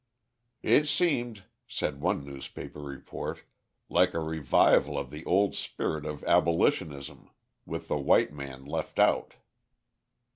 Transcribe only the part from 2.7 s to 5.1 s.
report, "like a revival